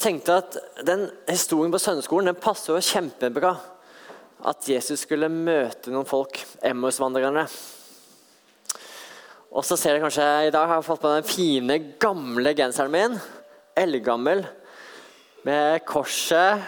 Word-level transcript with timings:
Jeg 0.00 0.14
tenkte 0.14 0.34
at 0.40 0.54
den 0.88 1.02
historien 1.28 1.68
på 1.68 1.76
søndagsskolen 1.76 2.30
den 2.30 2.36
passer 2.40 2.72
jo 2.72 2.80
kjempebra. 2.80 3.50
At 4.48 4.64
Jesus 4.64 5.02
skulle 5.04 5.28
møte 5.28 5.92
noen 5.92 6.06
folk, 6.08 6.38
Emmaus-vandrerne. 6.64 7.42
Og 9.52 9.66
så 9.68 9.76
ser 9.76 9.92
dere 9.92 10.06
kanskje 10.06 10.28
I 10.46 10.54
dag 10.54 10.70
har 10.70 10.80
jeg 10.80 10.86
fått 10.86 11.02
på 11.02 11.10
den 11.12 11.28
fine, 11.28 11.76
gamle 12.00 12.54
genseren 12.56 12.94
min. 12.94 13.18
Eldgammel. 13.76 14.40
Med 15.44 15.84
korset 15.84 16.64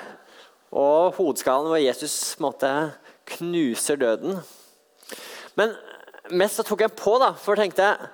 og 0.68 1.16
hodeskallen 1.16 1.72
hvor 1.72 1.80
Jesus 1.80 2.34
på 2.36 2.44
en 2.44 2.48
måte 2.50 2.74
knuser 3.32 3.96
døden. 3.96 4.42
Men 5.56 5.72
mest 6.36 6.60
så 6.60 6.68
tok 6.68 6.84
jeg 6.84 6.98
på, 7.00 7.16
da, 7.24 7.32
for 7.32 7.56
tenkte 7.56 7.88
jeg 7.88 8.12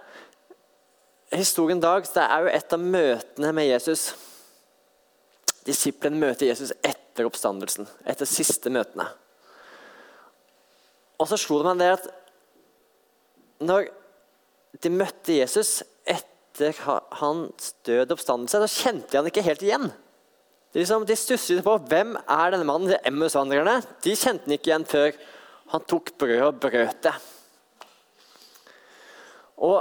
Historien 1.43 1.82
Historien 1.82 1.82
dag 1.82 2.07
det 2.07 2.23
er 2.23 2.46
jo 2.46 2.57
et 2.62 2.79
av 2.79 2.89
møtene 2.95 3.55
med 3.59 3.73
Jesus. 3.75 4.12
Disiplene 5.66 6.20
møter 6.20 6.48
Jesus 6.48 6.72
etter 6.86 7.26
oppstandelsen, 7.29 7.89
etter 8.07 8.29
siste 8.29 8.71
møtene. 8.72 9.08
Og 11.18 11.26
så 11.30 11.39
slo 11.40 11.58
det 11.61 11.72
meg 11.72 11.80
det 11.82 11.93
at 11.96 12.08
når 13.68 13.89
de 14.79 14.93
møtte 14.94 15.35
Jesus 15.35 15.80
etter 16.07 16.76
hans 17.18 17.72
døde 17.86 18.14
oppstandelse, 18.14 18.61
da 18.63 18.71
kjente 18.71 19.11
de 19.11 19.18
han 19.18 19.30
ikke 19.30 19.46
helt 19.46 19.64
igjen. 19.66 19.89
De, 20.72 20.82
liksom, 20.82 21.07
de 21.08 21.16
stusset 21.18 21.64
på 21.64 21.75
hvem 21.90 22.14
er 22.21 22.52
denne 22.52 22.66
mannen. 22.68 22.93
De 22.93 23.00
Emmaus-vandrerne 23.08 23.80
de 24.04 24.14
kjente 24.14 24.46
han 24.46 24.57
ikke 24.58 24.71
igjen 24.71 24.86
før 24.88 25.18
han 25.72 25.85
tok 25.90 26.14
brødet 26.21 26.44
og 26.46 26.61
brøt 26.63 27.02
det. 27.04 27.14
Og 29.58 29.80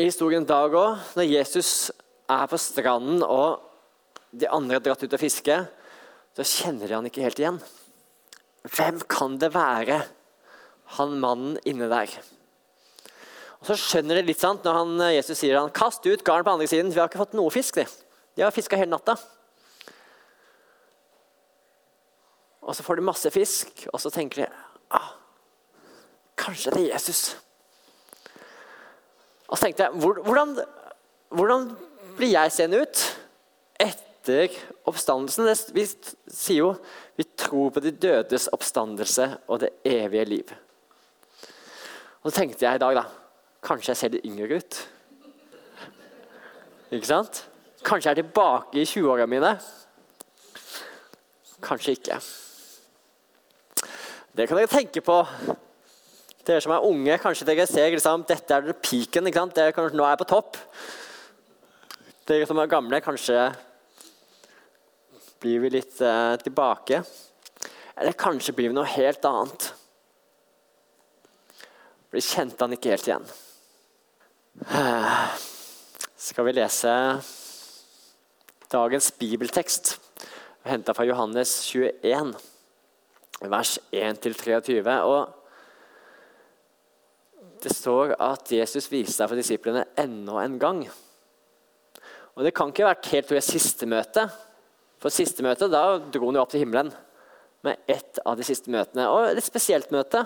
i 0.00 0.08
historien 0.08 0.42
i 0.42 0.48
dag 0.48 0.74
òg, 0.74 0.98
når 1.14 1.28
Jesus 1.28 1.92
er 2.30 2.48
på 2.50 2.58
stranden 2.58 3.22
og 3.22 3.62
de 4.34 4.50
andre 4.50 4.78
har 4.78 4.84
dratt 4.84 5.04
ut 5.04 5.14
og 5.14 5.22
fiske, 5.22 5.56
så 6.34 6.46
kjenner 6.46 6.90
de 6.90 6.96
han 6.96 7.06
ikke 7.08 7.22
helt 7.22 7.40
igjen. 7.40 7.60
Hvem 8.64 9.02
kan 9.10 9.36
det 9.38 9.52
være, 9.54 10.00
han 10.98 11.18
mannen 11.20 11.58
inne 11.68 11.88
der? 11.90 12.10
Og 13.60 13.70
Så 13.70 13.78
skjønner 13.80 14.18
de 14.18 14.26
litt 14.28 14.40
sant, 14.42 14.64
når 14.66 14.76
han, 14.76 14.98
Jesus 15.14 15.38
sier 15.38 15.56
han, 15.56 15.70
'Kast 15.70 16.04
ut 16.04 16.24
garn 16.24 16.44
på 16.44 16.52
andre 16.52 16.66
siden.' 16.68 16.92
Vi 16.92 17.00
har 17.00 17.08
ikke 17.08 17.22
fått 17.22 17.38
noe 17.38 17.50
fisk. 17.50 17.76
De, 17.76 17.86
de 18.36 18.42
har 18.42 18.52
fiska 18.52 18.76
hele 18.76 18.92
natta. 18.92 19.16
Og 22.60 22.74
så 22.76 22.82
får 22.82 22.96
de 22.96 23.08
masse 23.08 23.30
fisk, 23.30 23.86
og 23.92 24.00
så 24.00 24.10
tenker 24.10 24.44
de 24.44 24.48
ah, 24.90 25.12
Kanskje 26.36 26.72
det 26.74 26.80
er 26.82 26.92
Jesus. 26.94 27.36
Og 29.48 29.56
så 29.56 29.66
tenkte 29.66 29.84
jeg 29.84 29.92
hvordan, 30.24 30.56
hvordan 31.28 31.68
blir 32.16 32.32
jeg 32.32 32.52
seende 32.52 32.80
ut 32.82 33.04
etter 34.24 34.54
oppstandelsen? 34.88 35.48
Vi 35.76 35.84
sier 36.32 36.62
jo 36.62 36.70
vi 37.16 37.26
tror 37.38 37.70
på 37.70 37.82
de 37.84 37.92
dødes 37.92 38.48
oppstandelse 38.52 39.28
og 39.46 39.60
det 39.62 39.70
evige 39.84 40.24
liv. 40.24 40.54
Og 42.24 42.30
så 42.30 42.40
tenkte 42.40 42.64
jeg 42.64 42.80
i 42.80 42.82
dag, 42.82 42.96
da 42.96 43.04
Kanskje 43.64 43.94
jeg 43.94 43.96
ser 43.96 44.10
litt 44.12 44.26
yngre 44.28 44.58
ut? 44.60 44.78
Ikke 46.92 47.08
sant? 47.08 47.38
Kanskje 47.80 48.10
jeg 48.10 48.12
er 48.12 48.18
tilbake 48.20 48.76
i 48.76 48.84
20-åra 48.84 49.24
mine? 49.24 49.54
Kanskje 51.64 51.94
ikke. 51.96 52.18
Det 54.36 54.44
kan 54.50 54.60
dere 54.60 54.68
tenke 54.68 55.00
på. 55.00 55.16
Dere 56.44 56.60
som 56.60 56.74
er 56.76 56.84
unge, 56.84 57.16
kanskje 57.22 57.48
dere 57.48 57.64
ser 57.64 57.88
liksom, 57.94 58.26
dette 58.28 58.52
er 58.52 58.76
peaken. 58.84 59.30
ikke 59.30 59.40
sant? 59.40 59.56
Dere, 59.56 59.72
kanskje, 59.72 59.96
nå 59.96 60.04
er 60.04 60.20
på 60.20 60.28
topp. 60.28 60.60
Dere 62.28 62.44
som 62.50 62.60
er 62.60 62.68
gamle, 62.68 63.00
kanskje 63.00 63.48
blir 65.44 65.60
vi 65.60 65.70
litt 65.76 66.00
eh, 66.00 66.36
tilbake. 66.40 67.02
Eller 67.94 68.16
kanskje 68.16 68.54
blir 68.56 68.72
vi 68.72 68.76
noe 68.76 68.88
helt 68.96 69.24
annet. 69.28 69.66
For 72.08 72.16
det 72.16 72.24
kjente 72.24 72.64
han 72.64 72.74
ikke 72.76 72.94
helt 72.94 73.08
igjen. 73.10 73.26
Skal 76.24 76.48
vi 76.48 76.56
lese 76.56 76.94
dagens 78.72 79.10
bibeltekst, 79.20 79.98
henta 80.64 80.94
fra 80.96 81.04
Johannes 81.06 81.52
21 81.68 82.32
vers 83.52 83.76
1-23. 83.92 84.80
Og 85.04 85.28
det 87.64 87.72
står 87.74 88.16
at 88.16 88.52
Jesus 88.52 88.88
viste 88.92 89.18
seg 89.18 89.28
for 89.28 89.38
disiplene 89.38 89.84
enda 90.00 90.40
en 90.42 90.58
gang. 90.62 90.80
Og 92.34 92.42
Det 92.42 92.54
kan 92.56 92.72
ikke 92.72 92.82
ha 92.86 92.94
vært 92.94 93.12
helt 93.12 93.30
ved 93.30 93.44
siste 93.46 93.86
møte. 93.86 94.26
For 95.04 95.12
siste 95.12 95.44
møte, 95.44 95.68
da 95.68 95.98
dro 96.00 96.30
han 96.30 96.38
jo 96.38 96.40
opp 96.40 96.54
til 96.54 96.62
himmelen 96.64 96.88
med 97.64 97.76
ett 97.92 98.22
av 98.24 98.38
de 98.38 98.46
siste 98.46 98.72
møtene. 98.72 99.04
Og 99.12 99.34
et 99.34 99.44
spesielt 99.44 99.90
møte. 99.92 100.22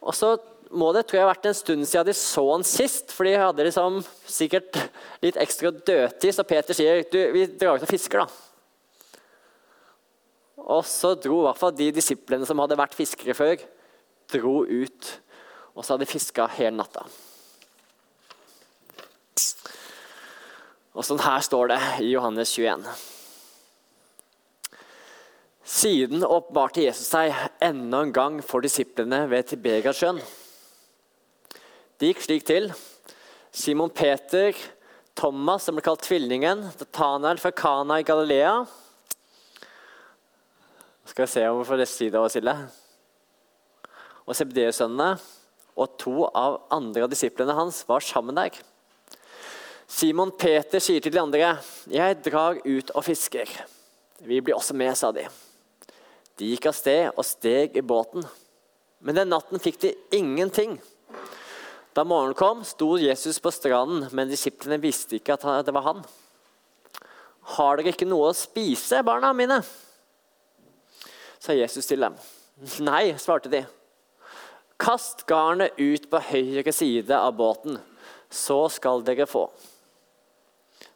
Og 0.00 0.16
så 0.16 0.38
må 0.72 0.88
det 0.96 1.02
tror 1.04 1.18
jeg, 1.18 1.26
ha 1.26 1.32
vært 1.34 1.50
en 1.50 1.56
stund 1.56 1.84
siden 1.84 2.08
de 2.08 2.14
så 2.16 2.46
han 2.48 2.64
sist. 2.64 3.12
For 3.12 3.28
de 3.28 3.34
hadde 3.36 3.66
liksom 3.68 4.00
sikkert 4.24 4.80
litt 5.20 5.36
ekstra 5.40 5.68
dødtid, 5.74 6.32
så 6.32 6.46
Peter 6.48 6.76
sier 6.76 7.04
du, 7.12 7.20
vi 7.36 7.44
drar 7.50 7.76
ut 7.76 7.84
og 7.84 7.92
fisker. 7.92 8.24
da. 8.24 8.48
Og 10.62 10.86
så 10.88 11.12
dro 11.20 11.42
i 11.42 11.46
hvert 11.50 11.60
fall 11.60 11.76
de 11.76 11.90
disiplene 11.92 12.48
som 12.48 12.60
hadde 12.64 12.80
vært 12.80 12.96
fiskere 12.96 13.36
før, 13.36 13.60
dro 14.32 14.62
ut. 14.64 15.14
Og 15.76 15.84
så 15.84 15.92
hadde 15.92 16.06
de 16.06 16.12
fiska 16.16 16.48
hele 16.56 16.78
natta. 16.80 17.04
Og 20.92 21.04
sånn 21.04 21.20
her 21.24 21.40
står 21.44 21.72
det 21.72 21.80
i 22.04 22.12
Johannes 22.12 22.52
21. 22.56 23.11
Siden 25.62 26.24
oppbarte 26.26 26.82
Jesus 26.82 27.06
seg 27.12 27.30
enda 27.62 28.00
en 28.02 28.12
gang 28.14 28.38
for 28.42 28.64
disiplene 28.64 29.24
ved 29.30 29.46
Tibegasjøen. 29.52 30.18
Det 31.98 32.10
gikk 32.10 32.22
slik 32.24 32.46
til. 32.48 32.72
Simon 33.54 33.92
Peter, 33.94 34.56
Thomas, 35.14 35.68
som 35.68 35.76
ble 35.76 35.84
kalt 35.86 36.02
Tvillingen, 36.02 36.64
Nathanael 36.80 37.38
fra 37.38 37.52
Kana 37.54 38.00
i 38.00 38.06
Galilea, 38.06 38.64
skal 41.12 41.26
vi 41.26 41.30
se 41.30 41.44
om 41.46 41.60
vi 41.60 41.68
får 41.68 41.84
si 41.84 42.08
det, 42.10 42.24
Silje. 42.32 42.56
Og 44.24 44.36
Sebdeus-sønnene 44.38 45.10
og 45.76 45.96
to 46.00 46.26
av 46.26 46.62
andre 46.72 47.04
av 47.04 47.12
disiplene 47.12 47.54
hans 47.56 47.82
var 47.88 48.04
sammen 48.04 48.38
der. 48.38 48.56
Simon 49.86 50.32
Peter 50.32 50.80
sier 50.80 51.00
til 51.04 51.12
de 51.12 51.20
andre, 51.20 51.58
'Jeg 51.86 52.22
drar 52.24 52.56
ut 52.64 52.90
og 52.94 53.04
fisker.' 53.04 53.66
'Vi 54.20 54.40
blir 54.40 54.54
også 54.54 54.74
med', 54.74 54.96
sa 54.96 55.12
de. 55.12 55.28
De 56.38 56.48
gikk 56.48 56.70
av 56.70 56.76
sted 56.76 57.10
og 57.12 57.26
steg 57.26 57.76
i 57.76 57.84
båten. 57.84 58.24
Men 59.02 59.18
den 59.18 59.32
natten 59.32 59.60
fikk 59.62 59.80
de 59.82 59.94
ingenting. 60.14 60.78
Da 61.92 62.04
morgenen 62.08 62.38
kom, 62.38 62.62
sto 62.64 62.94
Jesus 62.96 63.40
på 63.42 63.52
stranden, 63.52 64.06
men 64.16 64.30
disiplene 64.30 64.80
visste 64.80 65.18
ikke 65.18 65.36
at 65.36 65.66
det 65.66 65.74
var 65.74 65.88
han. 65.90 66.04
'Har 67.42 67.76
dere 67.76 67.90
ikke 67.92 68.06
noe 68.06 68.30
å 68.30 68.36
spise, 68.36 69.02
barna 69.02 69.32
mine?' 69.34 69.62
sa 71.42 71.52
Jesus 71.52 71.88
til 71.90 72.00
dem. 72.00 72.14
Nei, 72.86 73.18
svarte 73.18 73.50
de. 73.50 73.64
Kast 74.78 75.26
garnet 75.26 75.74
ut 75.78 76.08
på 76.10 76.20
høyre 76.22 76.72
side 76.74 77.16
av 77.16 77.34
båten, 77.34 77.80
så 78.30 78.68
skal 78.70 79.02
dere 79.02 79.26
få, 79.26 79.48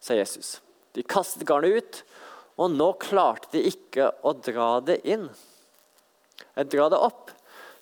sa 0.00 0.14
Jesus. 0.14 0.60
De 0.94 1.02
kastet 1.02 1.44
garnet 1.46 1.76
ut, 1.76 1.98
og 2.56 2.72
nå 2.72 2.89
klarte 3.00 3.50
de 3.53 3.65
ikke 3.69 4.09
å 4.25 4.33
dra 4.41 4.78
det 4.84 5.00
inn. 5.09 5.28
Dra 6.56 6.89
det 6.93 7.00
opp. 7.00 7.31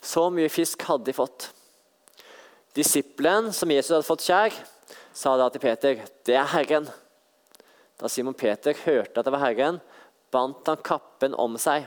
Så 0.05 0.27
mye 0.35 0.51
fisk 0.53 0.83
hadde 0.89 1.09
de 1.09 1.17
fått. 1.17 1.49
Disippelen 2.75 3.53
som 3.55 3.71
Jesus 3.71 3.95
hadde 3.95 4.09
fått 4.09 4.27
kjær, 4.27 4.57
sa 5.15 5.37
da 5.39 5.49
til 5.49 5.63
Peter, 5.63 6.05
'Det 6.25 6.35
er 6.35 6.51
Herren.' 6.51 6.91
Da 7.99 8.09
Simon 8.09 8.35
Peter 8.35 8.75
hørte 8.75 9.19
at 9.19 9.25
det 9.25 9.33
var 9.33 9.39
Herren, 9.39 9.81
bandt 10.33 10.67
han 10.67 10.83
kappen 10.83 11.35
om 11.35 11.57
seg. 11.57 11.87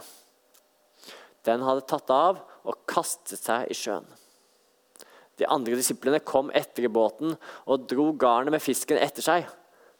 Den 1.44 1.62
hadde 1.62 1.86
tatt 1.88 2.10
av 2.10 2.40
og 2.64 2.80
kastet 2.88 3.40
seg 3.40 3.68
i 3.70 3.76
sjøen. 3.76 4.08
De 5.38 5.46
andre 5.46 5.76
disiplene 5.76 6.24
kom 6.26 6.50
etter 6.56 6.88
i 6.88 6.92
båten 6.92 7.36
og 7.68 7.88
dro 7.88 8.14
garnet 8.14 8.56
med 8.56 8.64
fisken 8.64 8.98
etter 8.98 9.22
seg. 9.22 9.46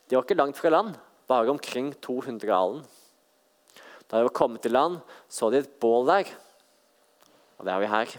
De 0.08 0.16
var 0.16 0.24
ikke 0.24 0.40
langt 0.40 0.58
fra 0.58 0.72
land, 0.74 0.96
bare 1.28 1.52
omkring 1.52 1.92
200 2.04 2.54
alen. 2.56 2.82
Da 4.08 4.18
de 4.20 4.28
var 4.30 4.36
kommet 4.36 4.64
til 4.64 4.72
land, 4.76 5.00
så 5.30 5.52
de 5.52 5.62
et 5.62 5.80
bål 5.82 6.08
der. 6.08 6.32
Og 7.58 7.66
det 7.66 7.74
har 7.74 7.84
vi 7.84 7.92
her. 7.92 8.18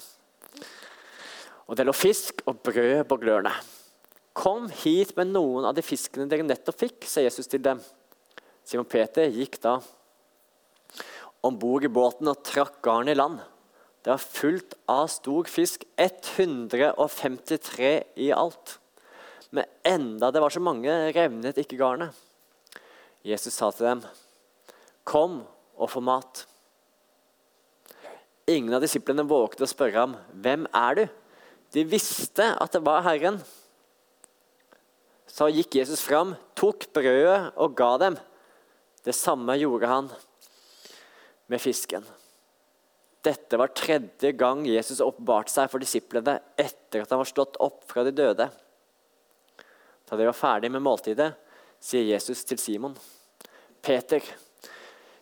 Og 1.69 1.77
det 1.77 1.87
lå 1.89 1.95
fisk 1.97 2.43
og 2.49 2.61
brød 2.65 3.05
på 3.09 3.21
glørne. 3.21 3.53
Kom 4.37 4.69
hit 4.85 5.17
med 5.17 5.33
noen 5.33 5.67
av 5.69 5.75
de 5.77 5.83
fiskene 5.83 6.29
dere 6.31 6.47
nettopp 6.47 6.79
fikk, 6.85 7.07
sa 7.09 7.25
Jesus 7.25 7.49
til 7.51 7.63
dem. 7.65 7.81
Simon 8.65 8.89
Peter 8.89 9.27
gikk 9.33 9.59
da 9.65 9.79
om 11.47 11.57
bord 11.59 11.85
i 11.87 11.91
båten 11.93 12.29
og 12.29 12.43
trakk 12.45 12.81
garnet 12.85 13.15
i 13.15 13.19
land. 13.19 13.39
Det 14.03 14.11
var 14.13 14.23
fullt 14.23 14.75
av 14.91 15.09
stor 15.13 15.49
fisk, 15.51 15.85
153 15.97 17.93
i 18.25 18.31
alt. 18.35 18.79
Men 19.51 19.65
enda 19.87 20.31
det 20.35 20.43
var 20.43 20.53
så 20.53 20.63
mange, 20.63 20.91
revnet 21.15 21.59
ikke 21.61 21.79
garnet. 21.81 22.28
Jesus 23.27 23.55
sa 23.55 23.71
til 23.75 23.89
dem, 23.89 24.03
Kom 25.09 25.41
og 25.79 25.91
få 25.91 26.03
mat. 26.05 26.45
Ingen 28.49 28.73
av 28.77 28.83
disiplene 28.85 29.27
vågte 29.29 29.65
å 29.65 29.71
spørre 29.71 30.01
ham, 30.01 30.17
'Hvem 30.33 30.67
er 30.75 30.95
du?' 30.95 31.09
De 31.73 31.85
visste 31.85 32.45
at 32.57 32.73
det 32.73 32.81
var 32.81 33.03
Herren. 33.05 33.43
Så 35.27 35.51
gikk 35.53 35.77
Jesus 35.77 36.01
fram, 36.01 36.35
tok 36.57 36.87
brødet 36.97 37.53
og 37.57 37.77
ga 37.77 37.91
dem. 37.99 38.17
Det 39.05 39.15
samme 39.15 39.53
gjorde 39.61 39.91
han 39.91 40.09
med 41.47 41.61
fisken. 41.61 42.07
Dette 43.25 43.59
var 43.61 43.75
tredje 43.77 44.33
gang 44.33 44.65
Jesus 44.65 45.03
oppbarte 45.05 45.53
seg 45.53 45.69
for 45.69 45.83
disiplene 45.83 46.39
etter 46.57 47.03
at 47.03 47.11
han 47.13 47.21
var 47.21 47.29
stått 47.29 47.59
opp 47.61 47.85
fra 47.91 48.05
de 48.07 48.15
døde. 48.17 48.49
Da 50.09 50.17
de 50.17 50.29
var 50.31 50.37
ferdig 50.37 50.71
med 50.73 50.85
måltidet, 50.85 51.35
sier 51.81 52.05
Jesus 52.05 52.45
til 52.45 52.59
Simon, 52.59 52.97
'Peter, 53.83 54.23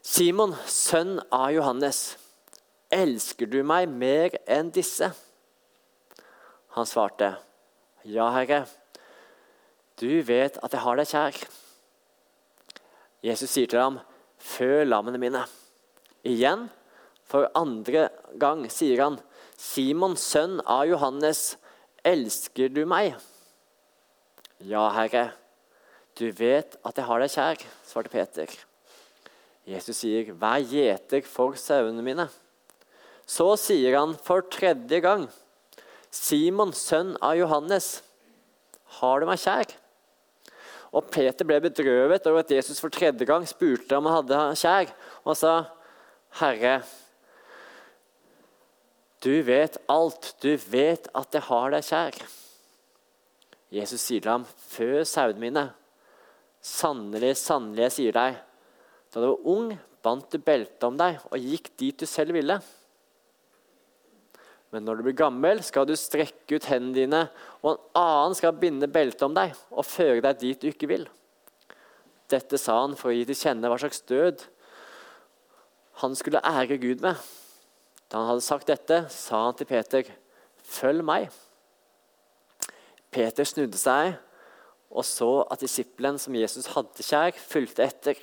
Simon, 0.03 0.55
sønn 0.67 1.21
av 1.31 1.53
Johannes.' 1.53 2.17
Elsker 2.91 3.49
du 3.51 3.63
meg 3.67 3.89
mer 3.91 4.37
enn 4.47 4.71
disse? 4.71 5.09
Han 6.77 6.87
svarte, 6.87 7.33
Ja, 8.07 8.29
Herre, 8.31 8.67
du 9.99 10.23
vet 10.23 10.59
at 10.63 10.73
jeg 10.77 10.85
har 10.85 11.01
deg 11.01 11.09
kjær. 11.11 11.41
Jesus 13.27 13.51
sier 13.51 13.67
til 13.67 13.83
ham, 13.83 13.99
Fø 14.39 14.85
lammene 14.85 15.19
mine. 15.19 15.43
Igjen, 16.23 16.69
for 17.27 17.49
andre 17.59 18.11
gang, 18.39 18.63
sier 18.71 19.03
han, 19.03 19.19
Simon, 19.59 20.15
sønn 20.15 20.61
av 20.63 20.85
Johannes, 20.87 21.57
elsker 22.07 22.71
du 22.71 22.85
meg? 22.87 23.17
Ja, 24.63 24.85
Herre, 24.95 25.33
du 26.17 26.31
vet 26.33 26.79
at 26.81 26.97
jeg 26.97 27.07
har 27.07 27.21
deg 27.21 27.33
kjær, 27.33 27.63
svarte 27.85 28.13
Peter. 28.13 28.53
Jesus 29.67 30.01
sier, 30.01 30.33
Vær 30.39 30.63
gjeter 30.65 31.25
for 31.29 31.57
sauene 31.61 32.05
mine. 32.05 32.29
Så 33.27 33.49
sier 33.61 33.99
han 33.99 34.15
for 34.25 34.47
tredje 34.49 35.01
gang, 35.03 35.27
Simon, 36.15 36.73
sønn 36.73 37.17
av 37.21 37.35
Johannes, 37.37 37.99
har 39.01 39.21
du 39.21 39.27
meg 39.29 39.43
kjær? 39.43 39.75
Og 40.97 41.11
Peter 41.13 41.45
ble 41.45 41.59
bedrøvet 41.67 42.29
over 42.31 42.41
at 42.41 42.53
Jesus 42.55 42.79
for 42.81 42.95
tredje 42.95 43.27
gang 43.29 43.45
spurte 43.49 43.99
om 43.99 44.07
han 44.09 44.23
hadde 44.23 44.39
kjær. 44.63 44.93
Og 45.27 45.37
sa, 45.37 45.67
'Herre, 46.41 46.83
du 49.21 49.43
vet 49.43 49.77
alt. 49.89 50.35
Du 50.41 50.57
vet 50.57 51.09
at 51.15 51.35
jeg 51.35 51.43
har 51.43 51.71
deg 51.71 51.85
kjær.' 51.85 52.23
Jesus 53.71 54.01
sier 54.01 54.21
til 54.23 54.31
ham, 54.31 54.47
'Fø 54.47 55.05
sauene 55.05 55.43
mine.' 55.43 55.73
Sannelig, 56.67 57.37
sannelig, 57.39 57.85
jeg 57.87 57.95
sier 57.95 58.17
deg, 58.17 58.41
da 59.15 59.23
du 59.23 59.29
var 59.29 59.47
ung, 59.53 59.69
bandt 60.03 60.33
du 60.35 60.43
beltet 60.43 60.83
om 60.87 60.97
deg 60.99 61.21
og 61.31 61.39
gikk 61.39 61.71
dit 61.79 62.03
du 62.03 62.09
selv 62.11 62.37
ville.' 62.37 62.59
Men 64.75 64.83
når 64.83 64.99
du 64.99 65.05
blir 65.07 65.15
gammel, 65.17 65.61
skal 65.63 65.87
du 65.87 65.95
strekke 65.97 66.59
ut 66.59 66.67
hendene 66.69 66.97
dine, 66.97 67.21
og 67.63 67.71
en 67.71 67.85
annen 67.97 68.35
skal 68.37 68.57
binde 68.59 68.89
beltet 68.91 69.23
om 69.25 69.33
deg 69.37 69.55
og 69.71 69.87
føre 69.87 70.19
deg 70.25 70.41
dit 70.43 70.59
du 70.61 70.67
ikke 70.69 70.91
vil. 70.91 71.07
Dette 72.29 72.59
sa 72.59 72.81
han 72.83 72.97
for 72.99 73.13
å 73.13 73.15
gi 73.15 73.23
til 73.29 73.39
kjenne 73.39 73.71
hva 73.71 73.79
slags 73.79 74.03
død 74.11 74.43
han 76.03 76.19
skulle 76.19 76.43
ære 76.45 76.77
Gud 76.83 77.01
med. 77.01 77.17
Da 78.11 78.19
han 78.19 78.33
hadde 78.33 78.45
sagt 78.45 78.69
dette, 78.69 79.05
sa 79.09 79.47
han 79.47 79.57
til 79.57 79.71
Peter, 79.71 80.03
'Følg 80.67 81.07
meg.' 81.07 81.31
Peter 83.15 83.47
snudde 83.47 83.79
seg 83.79 84.19
og 84.91 85.05
så 85.05 85.31
at 85.51 85.63
disippelen 85.63 86.19
som 86.21 86.37
Jesus 86.37 86.71
hadde 86.75 87.05
kjær, 87.05 87.37
fulgte 87.37 87.85
etter. 87.87 88.21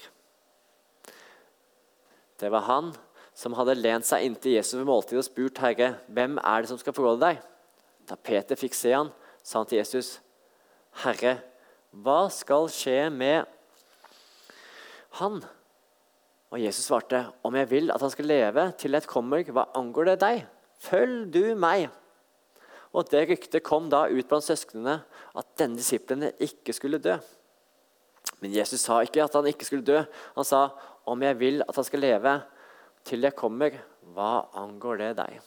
Det 2.39 2.51
var 2.51 2.67
han 2.67 2.93
som 3.37 3.55
hadde 3.57 3.77
lent 3.79 4.07
seg 4.07 4.25
inntil 4.27 4.57
Jesus 4.57 4.77
ved 4.77 4.87
måltidet 4.87 5.23
og 5.23 5.27
spurt 5.27 5.61
Herre, 5.63 5.95
hvem 6.07 6.37
er 6.41 6.63
det 6.63 6.71
som 6.71 6.79
skal 6.81 6.95
forråde 6.95 7.23
deg? 7.25 7.41
Da 8.09 8.17
Peter 8.19 8.59
fikk 8.59 8.75
se 8.77 8.93
han, 8.93 9.11
sa 9.43 9.61
han 9.61 9.69
til 9.69 9.79
Jesus, 9.81 10.17
Herre, 11.03 11.37
hva 11.93 12.25
skal 12.33 12.69
skje 12.73 13.07
med 13.13 13.49
han? 15.19 15.41
Og 16.53 16.61
Jesus 16.61 16.85
svarte, 16.85 17.23
om 17.45 17.55
jeg 17.57 17.69
vil 17.71 17.93
at 17.93 18.01
han 18.01 18.13
skal 18.13 18.29
leve 18.29 18.67
til 18.77 18.97
et 18.97 19.09
kommer, 19.09 19.41
hva 19.49 19.67
angår 19.77 20.11
det 20.11 20.19
deg? 20.21 20.43
Følg 20.83 21.29
du 21.33 21.55
meg. 21.57 21.87
Og 22.93 23.09
det 23.09 23.23
ryktet 23.29 23.65
kom 23.65 23.89
da 23.89 24.05
ut 24.09 24.27
blant 24.29 24.45
søsknene 24.45 24.99
at 25.33 25.47
denne 25.59 25.79
disiplene 25.79 26.31
ikke 26.43 26.75
skulle 26.77 27.01
dø. 27.01 27.17
Men 28.39 28.53
Jesus 28.53 28.83
sa 28.85 28.99
ikke 29.03 29.23
at 29.25 29.33
han 29.37 29.47
ikke 29.49 29.67
skulle 29.67 29.85
dø. 29.87 30.03
Han 30.37 30.47
sa, 30.47 30.67
om 31.09 31.25
jeg 31.25 31.39
vil 31.39 31.65
at 31.65 31.75
han 31.75 31.87
skal 31.87 32.05
leve 32.05 32.37
til 33.07 33.25
jeg 33.25 33.35
kommer, 33.35 33.75
hva 34.13 34.45
angår 34.59 35.01
det 35.01 35.11
deg? 35.19 35.41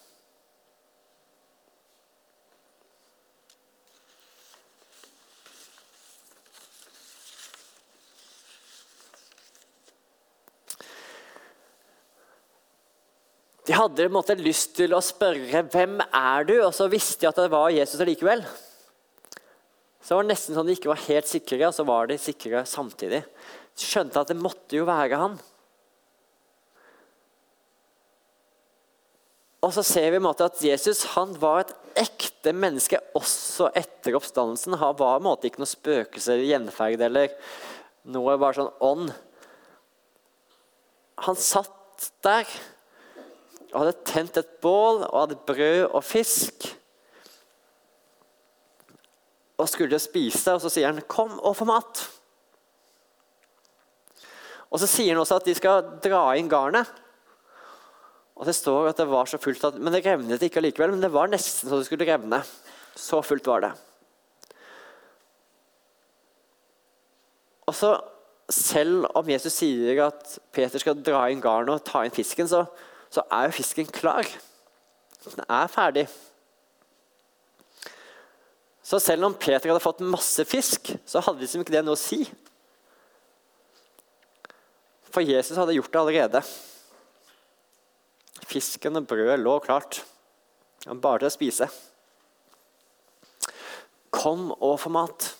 De 13.76 13.82
hadde 13.82 14.06
måte 14.08 14.32
lyst 14.40 14.70
til 14.78 14.94
å 14.96 15.02
spørre 15.04 15.60
hvem 15.68 15.98
er 16.00 16.46
du, 16.48 16.54
og 16.64 16.70
så 16.72 16.86
visste 16.88 17.20
de 17.20 17.28
at 17.28 17.36
det 17.36 17.50
var 17.52 17.68
Jesus 17.68 18.00
allikevel. 18.00 18.40
Så 20.00 20.14
det 20.14 20.16
var 20.16 20.28
nesten 20.30 20.56
sånn 20.56 20.70
de 20.70 20.76
ikke 20.78 20.88
var 20.88 21.02
helt 21.02 21.28
sikre, 21.28 21.58
og 21.68 21.74
så 21.76 21.84
var 21.84 22.06
de 22.08 22.14
sikre 22.16 22.62
samtidig. 22.64 23.18
De 23.76 23.84
skjønte 23.84 24.22
at 24.22 24.30
det 24.32 24.36
måtte 24.40 24.78
jo 24.78 24.86
være 24.88 25.18
han. 25.20 25.34
Og 29.60 29.74
så 29.76 29.84
ser 29.84 30.14
vi 30.14 30.22
at 30.30 30.62
Jesus 30.64 31.02
han 31.12 31.34
var 31.42 31.66
et 31.66 31.74
ekte 32.06 32.54
menneske 32.56 33.02
også 33.18 33.68
etter 33.76 34.16
oppstandelsen. 34.16 34.78
Han 34.80 34.96
var 34.96 35.18
på 35.18 35.20
en 35.20 35.26
måte 35.26 35.50
ikke 35.50 35.60
noe 35.60 35.68
spøkelse, 35.68 36.38
gjenferd 36.48 37.04
eller 37.10 37.36
noe 38.08 38.38
bare 38.40 38.56
sånn 38.62 38.72
ånd. 38.88 39.12
Han 41.28 41.36
satt 41.36 42.08
der 42.24 42.48
og 43.76 43.82
hadde 43.82 44.04
tent 44.08 44.38
et 44.40 44.52
bål 44.64 45.02
og 45.04 45.18
hadde 45.20 45.36
brød 45.44 45.82
og 45.90 46.00
fisk. 46.04 46.64
Og 49.60 49.68
skulle 49.68 49.98
spise, 50.00 50.54
og 50.54 50.62
så 50.64 50.72
sier 50.72 50.88
han 50.88 51.02
'kom 51.04 51.40
og 51.40 51.56
få 51.56 51.64
mat'. 51.68 52.08
Og 54.70 54.80
så 54.80 54.86
sier 54.86 55.12
han 55.12 55.20
også 55.20 55.36
at 55.36 55.44
de 55.44 55.54
skal 55.54 55.82
dra 56.04 56.32
inn 56.36 56.48
garnet. 56.48 56.86
Og 58.36 58.46
det 58.46 58.54
står 58.54 58.88
at 58.88 58.96
det 58.96 59.08
var 59.08 59.26
så 59.26 59.38
fullt 59.38 59.64
at, 59.64 59.74
Men 59.74 59.92
det 59.92 60.04
revnet 60.04 60.42
ikke 60.42 60.60
allikevel. 60.60 60.90
Men 60.90 61.00
det 61.00 61.12
var 61.12 61.28
nesten 61.28 61.68
så 61.68 61.78
det 61.78 61.86
skulle 61.86 62.08
revne. 62.08 62.42
Så 62.94 63.22
fullt 63.22 63.46
var 63.46 63.60
det. 63.60 63.72
Og 67.66 67.74
så, 67.74 68.00
Selv 68.48 69.08
om 69.14 69.28
Jesus 69.28 69.52
sier 69.52 70.06
at 70.06 70.38
Peter 70.52 70.78
skal 70.78 71.02
dra 71.02 71.24
inn 71.28 71.40
garnet 71.40 71.74
og 71.74 71.84
ta 71.84 72.04
inn 72.04 72.14
fisken, 72.14 72.46
så, 72.46 72.60
så 73.16 73.24
er 73.32 73.48
jo 73.48 73.56
fisken 73.56 73.88
klar. 73.88 74.28
Den 75.24 75.44
er 75.48 75.70
ferdig. 75.72 76.06
Så 78.86 79.00
selv 79.02 79.26
om 79.26 79.34
Peter 79.34 79.72
hadde 79.72 79.82
fått 79.82 80.04
masse 80.04 80.44
fisk, 80.46 80.92
så 81.08 81.22
hadde 81.24 81.42
liksom 81.42 81.64
ikke 81.64 81.74
det 81.74 81.82
noe 81.86 81.96
å 81.96 81.98
si. 81.98 82.20
For 85.10 85.24
Jesus 85.24 85.56
hadde 85.58 85.74
gjort 85.74 85.90
det 85.90 86.02
allerede. 86.02 86.42
Fisken 88.46 89.00
og 89.00 89.08
brødet 89.10 89.40
lå 89.40 89.56
klart. 89.64 90.04
Bare 90.86 91.24
til 91.24 91.30
å 91.30 91.34
spise. 91.34 91.66
Kom 94.14 94.52
og 94.54 94.76
få 94.84 94.92
mat. 94.94 95.32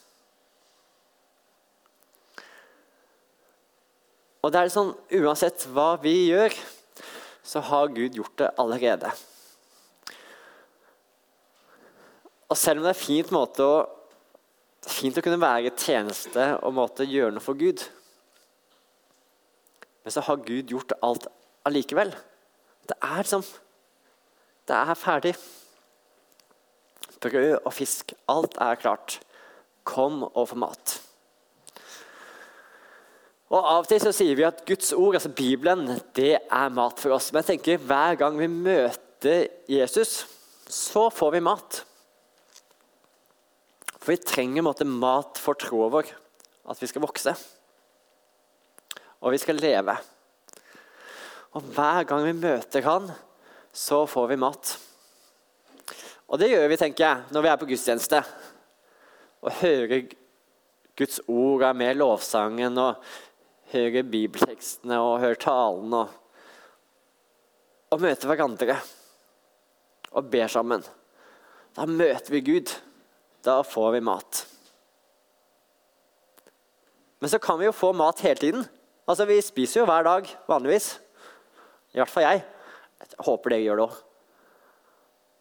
Og 4.42 4.50
det 4.54 4.62
er 4.62 4.72
sånn, 4.74 4.90
Uansett 5.20 5.68
hva 5.74 5.92
vi 6.02 6.16
gjør, 6.32 6.54
så 7.46 7.62
har 7.62 7.92
Gud 7.94 8.18
gjort 8.18 8.38
det 8.40 8.50
allerede. 8.58 9.10
Og 12.50 12.58
selv 12.58 12.80
om 12.80 12.86
det 12.86 12.92
er 12.94 12.98
fint, 12.98 13.30
måte 13.34 13.66
fint 14.86 15.16
å 15.18 15.22
kunne 15.24 15.42
være 15.42 15.74
tjeneste 15.74 16.52
og 16.62 16.74
måte 16.76 17.06
gjøre 17.06 17.34
noe 17.34 17.42
for 17.42 17.58
Gud, 17.58 17.82
men 20.06 20.14
så 20.14 20.22
har 20.22 20.42
Gud 20.46 20.70
gjort 20.70 20.94
alt 21.02 21.26
allikevel. 21.66 22.12
Det 22.86 22.98
er 23.02 23.22
liksom 23.22 23.42
Det 24.66 24.74
er 24.74 24.94
ferdig. 24.98 25.34
Brød 27.22 27.60
og 27.64 27.72
fisk, 27.72 28.12
alt 28.28 28.56
er 28.58 28.74
klart. 28.74 29.20
Kom 29.84 30.24
og 30.26 30.48
få 30.48 30.58
mat. 30.58 31.05
Og 33.46 33.58
Av 33.60 33.84
og 33.84 33.90
til 33.90 34.00
så 34.02 34.10
sier 34.14 34.34
vi 34.38 34.46
at 34.46 34.64
Guds 34.66 34.90
ord, 34.96 35.14
altså 35.14 35.30
Bibelen, 35.30 36.00
det 36.18 36.32
er 36.34 36.72
mat 36.74 36.98
for 36.98 37.14
oss. 37.14 37.28
Men 37.30 37.44
jeg 37.44 37.54
tenker 37.54 37.84
hver 37.86 38.18
gang 38.18 38.38
vi 38.40 38.48
møter 38.50 39.46
Jesus, 39.70 40.24
så 40.66 41.06
får 41.14 41.36
vi 41.36 41.44
mat. 41.46 41.78
For 44.00 44.14
vi 44.14 44.18
trenger 44.22 44.66
måte, 44.66 44.86
mat 44.86 45.38
for 45.42 45.58
troen 45.58 45.92
vår, 45.94 46.10
at 46.66 46.82
vi 46.82 46.88
skal 46.90 47.04
vokse. 47.06 47.36
Og 49.22 49.30
vi 49.34 49.40
skal 49.42 49.62
leve. 49.62 49.94
Og 51.54 51.70
hver 51.74 52.02
gang 52.08 52.26
vi 52.26 52.34
møter 52.36 52.84
han, 52.86 53.06
så 53.72 54.02
får 54.10 54.26
vi 54.32 54.40
mat. 54.42 54.74
Og 56.26 56.42
det 56.42 56.50
gjør 56.50 56.66
vi, 56.66 56.78
tenker 56.80 57.06
jeg, 57.06 57.24
når 57.30 57.44
vi 57.44 57.50
er 57.52 57.60
på 57.60 57.68
gudstjeneste. 57.70 58.20
Og 59.46 59.54
hører 59.62 60.10
Guds 60.98 61.20
ord, 61.28 61.62
er 61.62 61.78
med 61.78 61.98
lovsangen 62.00 62.78
og 62.82 63.06
hører 63.72 64.06
bibeltekstene 64.06 64.98
og 65.02 65.20
hører 65.22 65.40
talen. 65.40 65.94
Og, 65.94 66.08
og 67.90 68.02
møter 68.02 68.30
hverandre 68.30 68.78
og 70.16 70.30
ber 70.32 70.50
sammen. 70.50 70.84
Da 71.76 71.86
møter 71.86 72.32
vi 72.32 72.44
Gud. 72.46 72.72
Da 73.44 73.60
får 73.62 73.92
vi 73.96 74.04
mat. 74.04 74.42
Men 77.20 77.32
så 77.32 77.38
kan 77.42 77.58
vi 77.60 77.68
jo 77.68 77.74
få 77.74 77.92
mat 77.96 78.20
hele 78.20 78.40
tiden. 78.40 78.66
Altså, 79.08 79.24
Vi 79.24 79.40
spiser 79.40 79.80
jo 79.80 79.86
hver 79.86 80.02
dag 80.02 80.28
vanligvis. 80.48 81.00
I 81.94 82.00
hvert 82.00 82.10
fall 82.10 82.26
jeg. 82.26 82.44
Jeg 83.00 83.24
håper 83.24 83.50
dere 83.50 83.64
gjør 83.64 83.76
det 83.80 83.86
òg. 83.86 83.96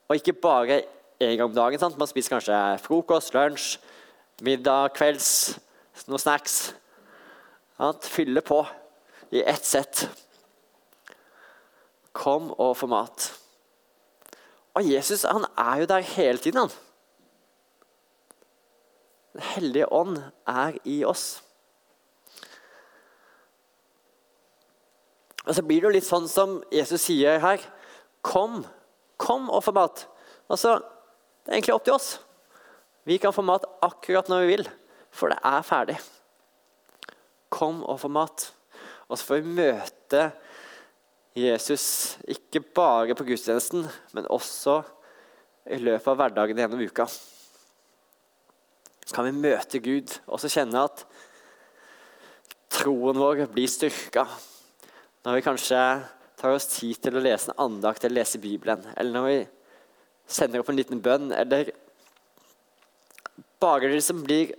Og 0.05 0.15
ikke 0.15 0.34
bare 0.34 0.82
én 1.20 1.36
gang 1.36 1.50
om 1.50 1.55
dagen. 1.55 1.79
Sant? 1.79 1.98
Man 1.98 2.08
spiser 2.08 2.36
kanskje 2.36 2.79
frokost, 2.84 3.34
lunsj, 3.34 3.79
middag, 4.41 4.94
kvelds, 4.96 5.58
noen 6.08 6.22
snacks. 6.22 6.75
Sant? 7.77 8.05
fyller 8.05 8.41
på 8.41 8.62
i 9.29 9.41
ett 9.44 9.65
sett. 9.65 10.10
Kom 12.15 12.51
og 12.51 12.77
få 12.77 12.88
mat. 12.88 13.27
Og 14.75 14.88
Jesus 14.88 15.25
han 15.27 15.48
er 15.58 15.82
jo 15.84 15.89
der 15.89 16.05
hele 16.15 16.38
tiden. 16.38 16.60
han. 16.60 16.72
Den 19.36 19.41
hellige 19.41 19.91
ånd 19.91 20.22
er 20.48 20.77
i 20.84 21.03
oss. 21.03 21.44
Og 25.46 25.55
så 25.55 25.62
blir 25.62 25.82
det 25.82 25.89
jo 25.89 25.96
litt 25.98 26.08
sånn 26.08 26.27
som 26.32 26.62
Jesus 26.74 27.03
sier 27.05 27.41
her. 27.44 27.62
Kom, 28.25 28.63
kom 29.22 29.50
og 29.51 29.63
få 29.63 29.75
mat. 29.75 30.08
Altså, 30.50 30.79
Det 31.46 31.51
er 31.51 31.58
egentlig 31.60 31.75
opp 31.75 31.84
til 31.86 31.94
oss. 31.94 32.08
Vi 33.05 33.20
kan 33.22 33.34
få 33.34 33.44
mat 33.46 33.67
akkurat 33.86 34.29
når 34.32 34.39
vi 34.41 34.48
vil, 34.55 34.70
for 35.13 35.29
det 35.29 35.38
er 35.46 35.62
ferdig. 35.62 36.00
Kom 37.53 37.83
og 37.83 37.99
få 38.01 38.09
mat. 38.11 38.49
Og 39.09 39.17
så 39.17 39.27
får 39.27 39.41
vi 39.41 39.55
møte 39.59 40.25
Jesus 41.35 42.15
ikke 42.31 42.63
bare 42.75 43.15
på 43.17 43.25
gudstjenesten, 43.27 43.83
men 44.15 44.29
også 44.31 44.79
i 45.67 45.79
løpet 45.81 46.07
av 46.07 46.19
hverdagen 46.19 46.61
gjennom 46.61 46.83
uka. 46.85 47.07
Så 49.05 49.13
kan 49.13 49.27
vi 49.27 49.35
møte 49.37 49.81
Gud 49.83 50.13
og 50.25 50.39
så 50.41 50.49
kjenne 50.49 50.85
at 50.87 51.03
troen 52.75 53.19
vår 53.19 53.45
blir 53.53 53.69
styrka 53.69 54.25
når 55.25 55.37
vi 55.37 55.45
kanskje 55.45 55.81
tar 56.37 56.53
oss 56.53 56.67
tid 56.69 56.99
til 57.01 57.17
å 57.17 57.23
lese 57.23 57.51
en 57.51 57.61
andakt 57.65 58.03
eller 58.05 58.21
lese 58.21 58.41
Bibelen, 58.41 58.83
eller 58.95 59.15
når 59.15 59.27
vi 59.27 59.37
sender 60.37 60.61
opp 60.61 60.69
en 60.69 60.77
liten 60.77 61.01
bønn, 61.01 61.31
eller 61.33 61.71
bare 63.61 63.89
det 63.89 64.03
som 64.05 64.21
blir 64.25 64.53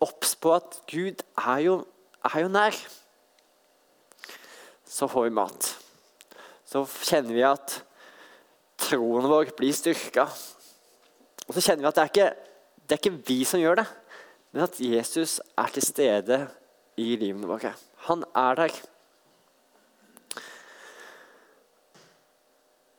obs 0.00 0.34
på 0.40 0.54
at 0.56 0.80
Gud 0.90 1.22
er 1.36 1.62
jo, 1.66 1.76
er 2.24 2.40
jo 2.44 2.50
nær, 2.52 2.76
så 4.90 5.06
får 5.10 5.28
vi 5.28 5.34
mat. 5.38 5.68
Så 6.66 6.82
kjenner 7.06 7.36
vi 7.36 7.44
at 7.46 7.76
troen 8.80 9.28
vår 9.30 9.52
blir 9.58 9.74
styrka. 9.76 10.26
Og 11.46 11.54
så 11.54 11.62
kjenner 11.62 11.84
vi 11.84 11.90
at 11.90 11.98
det 11.98 12.02
er 12.02 12.12
ikke, 12.12 12.30
det 12.86 12.96
er 12.96 13.02
ikke 13.02 13.28
vi 13.28 13.38
som 13.46 13.62
gjør 13.62 13.82
det, 13.82 13.86
men 14.50 14.66
at 14.66 14.80
Jesus 14.82 15.38
er 15.58 15.70
til 15.74 15.86
stede 15.86 16.40
i 16.98 17.12
livene 17.20 17.46
våre. 17.46 17.74
Han 18.08 18.24
er 18.34 18.64
der. 18.64 18.80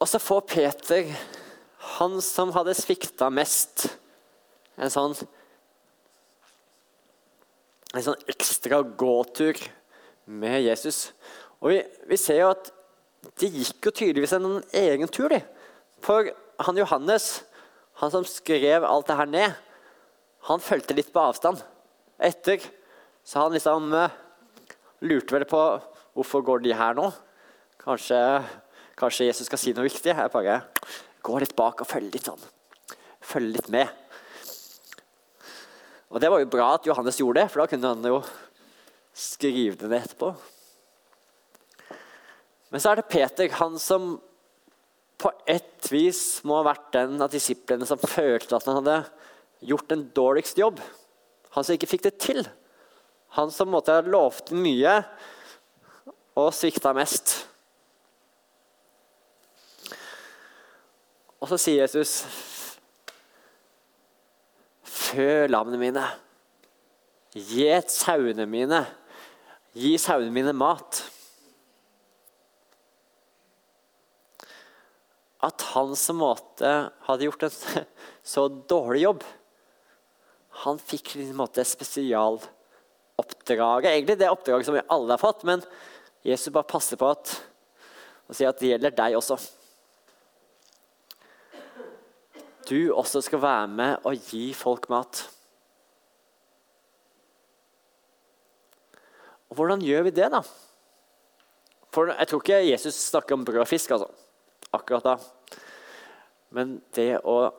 Og 0.01 0.09
så 0.09 0.21
får 0.21 0.47
Peter, 0.49 1.11
han 1.97 2.17
som 2.25 2.53
hadde 2.55 2.73
svikta 2.77 3.27
mest, 3.33 3.85
en 4.81 4.89
sånn, 4.89 5.13
en 7.91 8.05
sånn 8.05 8.29
ekstra 8.31 8.81
gåtur 8.97 9.59
med 10.25 10.61
Jesus. 10.63 11.11
Og 11.59 11.73
vi, 11.73 11.81
vi 12.09 12.19
ser 12.19 12.41
jo 12.41 12.51
at 12.53 12.71
de 13.41 13.49
gikk 13.51 13.89
jo 13.89 13.93
tydeligvis 13.93 14.33
en 14.37 14.61
egen 14.81 15.11
tur. 15.11 15.35
For 16.01 16.31
han 16.65 16.79
Johannes, 16.79 17.43
han 18.01 18.13
som 18.13 18.25
skrev 18.27 18.85
alt 18.87 19.09
det 19.09 19.19
her 19.19 19.29
ned, 19.29 19.59
han 20.49 20.63
fulgte 20.63 20.95
litt 20.97 21.11
på 21.13 21.21
avstand. 21.21 21.61
Etter 22.21 22.63
så 23.27 23.43
han 23.43 23.53
liksom 23.53 23.91
uh, 23.93 24.09
lurte 25.05 25.35
vel 25.35 25.45
på 25.49 25.61
hvorfor 26.17 26.43
går 26.45 26.63
de 26.65 26.73
her 26.77 26.97
nå. 26.97 27.11
Kanskje 27.81 28.17
Kanskje 29.01 29.25
Jesus 29.25 29.47
skal 29.49 29.57
si 29.57 29.71
noe 29.73 29.87
viktig. 29.87 30.11
Jeg 30.13 30.29
bare 30.33 30.59
går 31.25 31.41
litt 31.41 31.55
bak 31.57 31.79
og 31.81 31.89
følger 31.89 32.13
litt 32.13 32.27
sånn. 32.27 32.41
Følger 33.25 33.55
litt 33.55 33.69
med. 33.73 33.89
Og 36.11 36.19
Det 36.19 36.29
var 36.31 36.41
jo 36.41 36.49
bra 36.51 36.73
at 36.75 36.87
Johannes 36.87 37.19
gjorde 37.21 37.39
det, 37.39 37.51
for 37.51 37.63
da 37.63 37.69
kunne 37.71 37.93
han 37.93 38.09
jo 38.11 38.19
skrive 39.15 39.77
det 39.79 39.87
ned 39.87 40.03
etterpå. 40.03 40.33
Men 42.71 42.83
så 42.83 42.91
er 42.91 42.99
det 42.99 43.11
Peter, 43.11 43.51
han 43.59 43.77
som 43.79 44.17
på 45.21 45.31
ett 45.47 45.87
vis 45.91 46.41
må 46.47 46.57
ha 46.57 46.65
vært 46.65 46.89
den 46.95 47.19
av 47.21 47.31
disiplene 47.31 47.85
som 47.87 47.99
følte 47.99 48.57
at 48.57 48.67
han 48.67 48.79
hadde 48.79 48.97
gjort 49.71 49.93
en 49.93 50.03
dårligst 50.15 50.59
jobb. 50.59 50.81
Han 51.55 51.67
som 51.67 51.75
ikke 51.75 51.89
fikk 51.91 52.07
det 52.07 52.15
til. 52.23 52.43
Han 53.37 53.51
som 53.53 53.71
måtte 53.71 53.95
ha 53.95 54.03
lovt 54.03 54.51
mye 54.55 54.97
og 56.39 56.51
svikta 56.55 56.91
mest. 56.97 57.35
Og 61.41 61.51
så 61.51 61.59
sier 61.59 61.85
Jesus 61.85 62.21
Fø 65.11 65.47
lammene 65.49 65.79
mine. 65.81 66.03
Gjet 67.35 67.91
sauene 67.91 68.45
mine. 68.47 68.85
Gi 69.75 69.97
sauene 69.99 70.31
mine 70.31 70.53
mat. 70.55 71.01
At 75.43 75.61
han 75.73 75.95
som 75.99 76.15
måte 76.21 76.71
hadde 77.07 77.25
gjort 77.27 77.43
en 77.47 77.55
så 78.33 78.41
dårlig 78.47 79.01
jobb 79.07 79.23
Han 80.61 80.77
fikk 80.77 81.15
en 81.17 81.35
måte 81.39 81.63
spesialoppdraget. 81.65 83.89
Egentlig 83.89 84.19
det 84.21 84.31
oppdraget 84.31 84.65
som 84.67 84.75
vi 84.77 84.87
alle 84.87 85.13
har 85.15 85.23
fått, 85.23 85.43
men 85.47 85.59
Jesus 86.23 86.53
bare 86.53 86.69
passer 86.69 86.97
på 87.01 87.07
at, 87.09 87.41
og 88.29 88.35
sier 88.37 88.49
at 88.51 88.59
det 88.61 88.69
gjelder 88.75 88.93
deg 88.99 89.17
også 89.17 89.35
du 92.69 92.93
også 92.93 93.21
skal 93.25 93.41
være 93.41 93.67
med 93.67 94.07
og 94.07 94.17
gi 94.29 94.51
folk 94.53 94.89
mat. 94.89 95.23
Og 99.49 99.55
Hvordan 99.55 99.81
gjør 99.83 100.05
vi 100.07 100.15
det, 100.15 100.31
da? 100.31 100.41
For 101.91 102.07
Jeg 102.07 102.27
tror 102.27 102.39
ikke 102.39 102.71
Jesus 102.71 102.93
snakker 102.93 103.35
om 103.35 103.45
brød 103.45 103.65
og 103.65 103.67
fisk 103.67 103.91
altså, 103.91 104.07
akkurat 104.71 105.03
da. 105.03 105.15
Men 106.55 106.77
det 106.95 107.19
å 107.23 107.51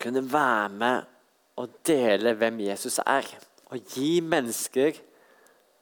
kunne 0.00 0.24
være 0.32 0.68
med 0.68 1.12
og 1.56 1.72
dele 1.88 2.34
hvem 2.36 2.60
Jesus 2.66 2.98
er, 3.00 3.24
og 3.72 3.80
gi 3.94 4.20
mennesker 4.20 4.98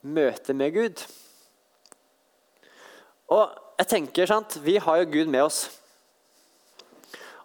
møte 0.06 0.54
med 0.54 0.74
Gud. 0.74 1.02
Og 3.34 3.50
jeg 3.78 3.90
tenker, 3.90 4.26
sant, 4.30 4.60
Vi 4.62 4.76
har 4.78 4.96
jo 5.02 5.10
Gud 5.10 5.26
med 5.26 5.42
oss. 5.42 5.66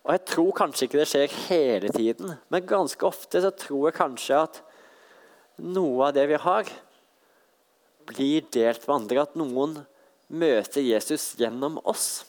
Og 0.09 0.15
jeg 0.15 0.25
tror 0.25 0.53
kanskje 0.57 0.87
ikke 0.87 0.97
det 0.97 1.09
skjer 1.11 1.33
hele 1.45 1.89
tiden, 1.93 2.31
men 2.49 2.65
ganske 2.65 3.05
ofte 3.05 3.43
så 3.43 3.51
tror 3.53 3.91
jeg 3.91 3.97
kanskje 3.99 4.39
at 4.41 4.57
noe 5.61 6.07
av 6.07 6.15
det 6.17 6.23
vi 6.31 6.39
har, 6.41 6.71
blir 8.09 8.47
delt 8.49 8.87
med 8.87 8.95
andre. 8.95 9.27
At 9.27 9.37
noen 9.37 9.77
møter 10.33 10.81
Jesus 10.81 11.35
gjennom 11.37 11.77
oss. 11.85 12.23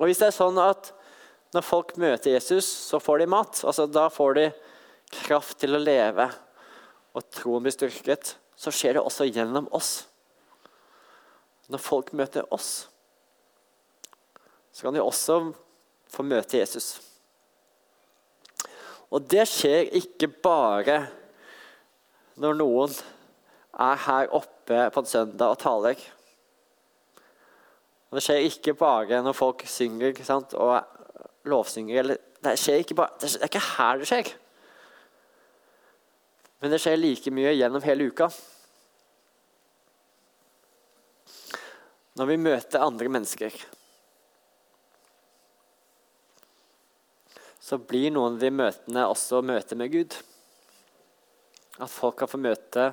Og 0.00 0.08
hvis 0.08 0.24
det 0.24 0.30
er 0.30 0.38
sånn 0.40 0.56
at 0.64 0.94
når 1.52 1.68
folk 1.68 1.92
møter 2.00 2.32
Jesus, 2.32 2.64
så 2.64 2.96
får 2.96 3.20
de 3.20 3.30
mat. 3.36 3.60
altså 3.60 3.84
Da 3.84 4.08
får 4.08 4.36
de 4.38 4.48
kraft 5.20 5.60
til 5.60 5.76
å 5.76 5.84
leve, 5.84 6.30
og 7.12 7.28
troen 7.34 7.66
blir 7.66 7.76
styrket. 7.76 8.38
Så 8.56 8.72
skjer 8.72 8.96
det 8.96 9.04
også 9.04 9.28
gjennom 9.28 9.68
oss. 9.76 10.06
Når 11.68 11.82
folk 11.84 12.14
møter 12.16 12.48
oss, 12.54 12.86
så 14.72 14.86
kan 14.86 14.96
de 14.96 15.04
også 15.04 15.42
få 16.10 16.24
møte 16.26 16.58
Jesus. 16.60 16.98
Og 19.10 19.24
det 19.30 19.46
skjer 19.50 19.90
ikke 19.98 20.28
bare 20.42 21.00
når 22.40 22.56
noen 22.58 22.94
er 23.80 24.02
her 24.06 24.30
oppe 24.36 24.84
på 24.94 25.02
en 25.02 25.10
søndag 25.10 25.54
og 25.54 25.60
taler. 25.60 26.04
Og 28.10 28.18
det 28.18 28.24
skjer 28.26 28.46
ikke 28.46 28.74
bare 28.78 29.22
når 29.22 29.36
folk 29.38 29.64
synger 29.70 30.22
sant, 30.26 30.54
og 30.54 30.78
lovsynger. 31.46 31.98
Eller, 32.02 32.22
det, 32.42 32.56
skjer 32.58 32.82
ikke 32.82 32.98
bare, 33.02 33.18
det 33.20 33.34
er 33.36 33.50
ikke 33.50 33.66
her 33.72 34.00
det 34.00 34.08
skjer. 34.10 34.32
Men 36.60 36.72
det 36.74 36.80
skjer 36.82 36.98
like 37.00 37.34
mye 37.34 37.54
gjennom 37.56 37.84
hele 37.86 38.10
uka. 38.10 38.30
når 42.20 42.28
vi 42.28 42.36
møter 42.36 42.82
andre 42.84 43.08
mennesker, 43.08 43.54
så 47.70 47.78
blir 47.78 48.10
noen 48.10 48.34
av 48.34 48.42
de 48.42 48.50
møtene 48.50 49.06
også 49.06 49.44
møter 49.46 49.78
med 49.78 49.92
Gud. 49.92 50.16
At 51.78 51.92
folk 51.92 52.16
kan 52.18 52.30
få 52.30 52.40
møte 52.42 52.88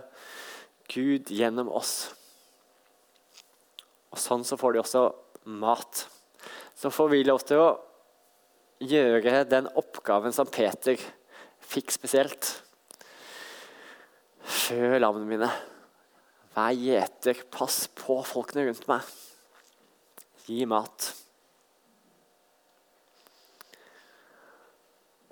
Gud 0.91 1.31
gjennom 1.33 1.71
oss. 1.73 2.11
Og 4.13 4.21
sånn 4.21 4.45
så 4.45 4.59
får 4.59 4.75
de 4.75 4.83
også 4.83 5.03
mat. 5.49 6.03
Så 6.77 6.93
får 6.93 7.09
vi 7.09 7.23
lov 7.25 7.41
til 7.49 7.63
å 7.63 7.73
gjøre 8.85 9.47
den 9.49 9.71
oppgaven 9.81 10.35
som 10.35 10.45
Peter 10.45 11.01
fikk 11.65 11.89
spesielt. 11.97 12.53
Fø 14.45 14.99
lammene 15.01 15.25
mine. 15.33 15.53
Vær 16.53 16.77
gjeter. 16.77 17.47
Pass 17.49 17.87
på 17.97 18.21
folkene 18.29 18.69
rundt 18.69 18.85
meg. 18.93 19.15
Gi 20.45 20.69
mat. 20.69 21.15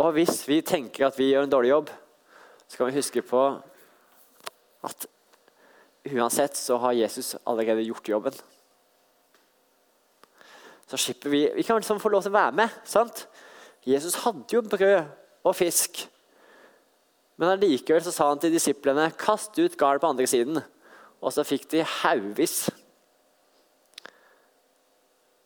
Og 0.01 0.11
hvis 0.17 0.41
vi 0.47 0.59
tenker 0.65 1.07
at 1.07 1.17
vi 1.19 1.29
gjør 1.31 1.45
en 1.45 1.53
dårlig 1.53 1.71
jobb, 1.71 1.91
så 2.67 2.77
kan 2.77 2.89
vi 2.89 2.97
huske 2.97 3.23
på 3.23 3.43
at 4.85 5.07
uansett 6.11 6.57
så 6.59 6.77
har 6.81 6.97
Jesus 6.97 7.35
allerede 7.47 7.85
gjort 7.85 8.09
jobben. 8.09 8.35
Så 10.85 10.97
slipper 11.01 11.29
vi 11.29 11.53
Vi 11.55 11.63
kan 11.63 11.79
liksom 11.79 11.99
få 11.99 12.09
lov 12.09 12.21
til 12.21 12.33
å 12.33 12.37
være 12.37 12.51
med. 12.51 12.69
sant? 12.83 13.27
Jesus 13.85 14.19
hadde 14.25 14.53
jo 14.53 14.61
brød 14.61 15.05
og 15.45 15.55
fisk. 15.55 16.07
Men 17.37 17.53
allikevel 17.53 18.03
så 18.03 18.13
sa 18.13 18.29
han 18.29 18.39
til 18.39 18.53
disiplene 18.53 19.11
kast 19.17 19.57
ut 19.59 19.77
garn 19.77 19.99
på 19.99 20.07
andre 20.07 20.27
siden. 20.27 20.61
Og 21.21 21.33
så 21.33 21.45
fikk 21.47 21.67
de 21.71 21.83
haugvis. 21.83 22.69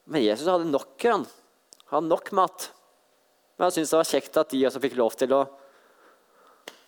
Men 0.10 0.24
Jesus 0.24 0.48
hadde 0.48 0.70
nok. 0.70 0.96
han. 1.04 1.26
Han 1.90 2.04
hadde 2.04 2.10
nok 2.10 2.32
mat. 2.32 2.72
Men 3.60 3.68
jeg 3.68 3.82
syns 3.82 3.92
det 3.92 3.98
var 4.00 4.08
kjekt 4.08 4.38
at 4.40 4.54
de 4.54 4.62
også 4.70 4.80
fikk 4.80 4.94
lov 4.96 5.16
til 5.20 5.34
å 5.36 5.42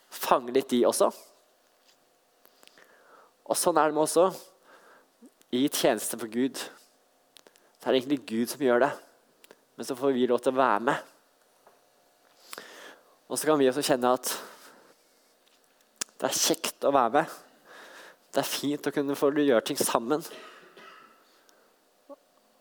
fange 0.08 0.54
litt, 0.56 0.70
de 0.72 0.86
også. 0.88 1.10
Og 3.52 3.58
sånn 3.60 3.76
er 3.76 3.90
det 3.92 3.98
med 3.98 4.06
også 4.06 4.30
i 5.52 5.66
tjeneste 5.68 6.16
for 6.16 6.32
Gud. 6.32 6.56
Det 6.56 7.90
er 7.90 7.98
egentlig 7.98 8.22
Gud 8.30 8.54
som 8.54 8.64
gjør 8.64 8.86
det, 8.86 8.92
men 9.76 9.88
så 9.90 9.98
får 10.00 10.16
vi 10.16 10.30
lov 10.32 10.40
til 10.46 10.54
å 10.54 10.62
være 10.62 10.86
med. 10.88 11.10
Og 13.28 13.36
så 13.36 13.50
kan 13.50 13.60
vi 13.60 13.68
også 13.68 13.84
kjenne 13.90 14.14
at 14.16 14.32
det 16.22 16.30
er 16.30 16.40
kjekt 16.40 16.88
å 16.88 16.94
være 16.96 17.18
med. 17.18 17.36
Det 18.32 18.40
er 18.46 18.48
fint 18.48 18.88
å 18.88 18.96
kunne 18.96 19.18
få 19.20 19.34
gjøre 19.36 19.66
ting 19.68 19.80
sammen. 19.80 20.24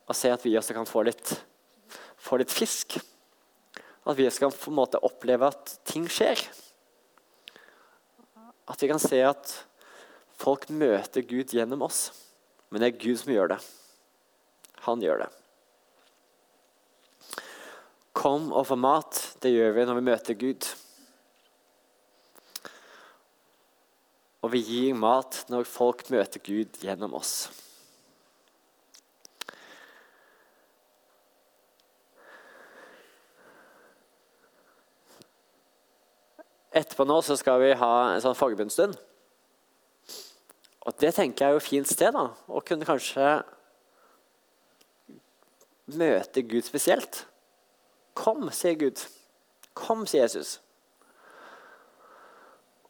Og 0.03 0.19
se 0.19 0.35
at 0.35 0.43
vi 0.43 0.57
også 0.59 0.75
kan 0.75 0.89
få 0.89 1.05
litt, 1.07 1.31
få 2.19 2.41
litt 2.43 2.51
fisk. 2.51 2.99
At 4.07 4.17
vi 4.17 4.25
skal 4.33 4.53
på 4.53 4.71
en 4.71 4.79
måte 4.79 5.01
oppleve 5.05 5.51
at 5.51 5.75
ting 5.85 6.07
skjer. 6.09 6.39
At 8.71 8.81
vi 8.81 8.89
kan 8.89 9.01
se 9.01 9.19
at 9.25 9.53
folk 10.41 10.69
møter 10.73 11.25
Gud 11.27 11.53
gjennom 11.53 11.85
oss. 11.85 12.09
Men 12.71 12.81
det 12.81 12.91
er 12.91 13.01
Gud 13.03 13.19
som 13.21 13.33
gjør 13.33 13.53
det. 13.53 13.59
Han 14.87 15.03
gjør 15.03 15.25
det. 15.25 15.31
Kom 18.17 18.49
og 18.51 18.65
få 18.69 18.77
mat. 18.79 19.19
Det 19.43 19.53
gjør 19.53 19.75
vi 19.75 19.85
når 19.87 19.99
vi 19.99 20.07
møter 20.09 20.39
Gud. 20.39 20.69
Og 24.41 24.53
vi 24.55 24.63
gir 24.65 24.97
mat 24.97 25.43
når 25.53 25.69
folk 25.69 26.07
møter 26.09 26.41
Gud 26.41 26.81
gjennom 26.81 27.13
oss. 27.19 27.51
Etterpå 36.71 37.03
nå 37.03 37.17
så 37.25 37.35
skal 37.39 37.59
vi 37.59 37.71
ha 37.75 37.93
en 38.13 38.21
sånn 38.23 38.37
forbundsstund. 38.37 38.95
Og 40.87 40.95
det 41.03 41.11
tenker 41.13 41.43
jeg 41.43 41.51
er 41.51 41.57
jo 41.57 41.63
fint 41.63 41.89
sted. 41.89 42.15
da, 42.15 42.29
Å 42.31 42.63
kunne 42.65 42.87
kanskje 42.87 43.41
møte 45.91 46.43
Gud 46.47 46.65
spesielt. 46.65 47.25
Kom, 48.17 48.47
sier 48.55 48.77
Gud. 48.79 49.03
Kom, 49.77 50.05
sier 50.07 50.25
Jesus. 50.25 50.59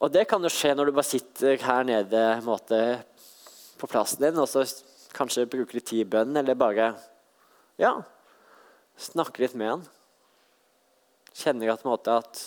Og 0.02 0.10
det 0.14 0.28
kan 0.30 0.42
jo 0.42 0.50
skje 0.50 0.74
når 0.78 0.90
du 0.90 0.96
bare 0.98 1.10
sitter 1.10 1.60
her 1.62 1.84
nede 1.86 2.22
måte, 2.46 2.80
på 3.82 3.90
plassen 3.90 4.22
din 4.22 4.38
og 4.38 4.46
så 4.50 4.64
kanskje 5.14 5.50
bruker 5.50 5.78
litt 5.78 5.88
tid 5.90 6.04
i 6.04 6.10
bønn, 6.10 6.36
eller 6.38 6.58
bare 6.58 6.92
ja, 7.82 7.96
snakker 8.98 9.46
litt 9.46 9.58
med 9.58 9.72
han. 9.72 9.86
Kjenner 11.34 11.74
at, 11.74 11.86
måte, 11.88 12.18
at 12.22 12.42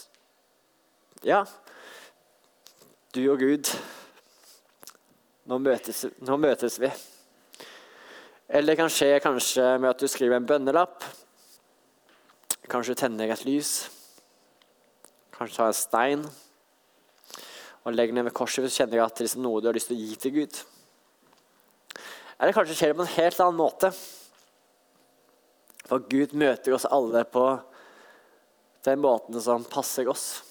ja, 1.24 1.44
du 3.14 3.22
og 3.32 3.40
Gud, 3.40 3.70
nå 5.48 5.58
møtes, 5.62 6.04
nå 6.20 6.36
møtes 6.40 6.76
vi. 6.82 6.90
Eller 8.48 8.74
det 8.74 8.78
kan 8.82 8.92
skje 8.92 9.16
kanskje 9.24 9.64
med 9.80 9.94
at 9.94 10.02
du 10.02 10.08
skriver 10.10 10.36
en 10.36 10.48
bønnelapp. 10.48 11.04
Kanskje 12.68 12.92
du 12.92 13.00
tenner 13.00 13.32
et 13.32 13.44
lys. 13.48 13.72
Kanskje 15.34 15.56
tar 15.56 15.72
en 15.72 15.78
stein 15.78 16.28
og 17.84 17.92
legger 17.92 18.16
ned 18.16 18.28
ved 18.28 18.36
korset 18.36 18.64
hvis 18.64 18.76
du 18.76 18.82
kjenner 18.82 19.04
at 19.04 19.18
det 19.18 19.26
er 19.30 19.42
noe 19.44 19.60
du 19.60 19.68
har 19.68 19.76
lyst 19.76 19.90
til 19.90 19.98
å 19.98 20.04
gi 20.04 20.20
til 20.20 20.36
Gud. 20.38 20.60
Eller 22.38 22.56
kanskje 22.56 22.76
skjer 22.76 22.92
det 22.92 23.00
på 23.00 23.06
en 23.06 23.16
helt 23.16 23.44
annen 23.44 23.60
måte. 23.60 23.90
For 25.84 26.04
Gud 26.08 26.32
møter 26.36 26.76
oss 26.76 26.88
alle 26.88 27.24
på 27.28 27.44
den 28.84 29.00
måten 29.00 29.40
som 29.40 29.64
passer 29.68 30.08
oss. 30.12 30.42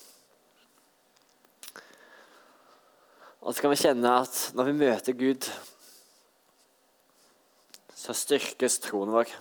Og 3.44 3.52
så 3.52 3.60
kan 3.60 3.74
vi 3.74 3.82
kjenne 3.82 4.12
at 4.24 4.38
når 4.56 4.68
vi 4.70 4.74
møter 4.80 5.16
Gud, 5.20 5.48
så 7.92 8.16
styrkes 8.16 8.78
troen 8.86 9.12
vår. 9.12 9.32